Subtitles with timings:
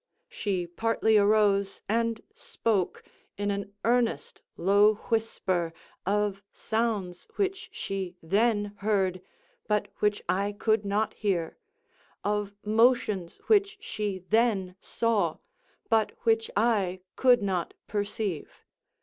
[0.29, 3.03] She partly arose, and spoke,
[3.37, 5.73] in an earnest low whisper,
[6.07, 9.21] of sounds which she then heard,
[9.67, 15.37] but which I could not hear—of motions which she then saw,
[15.87, 18.63] but which I could not perceive.